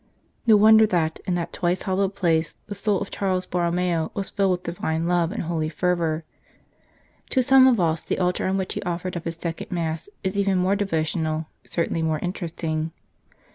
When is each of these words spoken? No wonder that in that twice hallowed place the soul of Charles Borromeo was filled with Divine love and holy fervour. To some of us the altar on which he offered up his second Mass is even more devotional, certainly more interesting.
No 0.47 0.55
wonder 0.57 0.87
that 0.87 1.19
in 1.27 1.35
that 1.35 1.53
twice 1.53 1.83
hallowed 1.83 2.15
place 2.15 2.57
the 2.65 2.73
soul 2.73 3.01
of 3.01 3.11
Charles 3.11 3.45
Borromeo 3.45 4.09
was 4.15 4.31
filled 4.31 4.49
with 4.53 4.63
Divine 4.63 5.05
love 5.05 5.31
and 5.31 5.43
holy 5.43 5.69
fervour. 5.69 6.23
To 7.29 7.43
some 7.43 7.67
of 7.67 7.79
us 7.79 8.01
the 8.01 8.17
altar 8.17 8.47
on 8.47 8.57
which 8.57 8.73
he 8.73 8.81
offered 8.81 9.15
up 9.15 9.25
his 9.25 9.35
second 9.35 9.69
Mass 9.71 10.09
is 10.23 10.39
even 10.39 10.57
more 10.57 10.75
devotional, 10.75 11.45
certainly 11.65 12.01
more 12.01 12.17
interesting. 12.17 12.91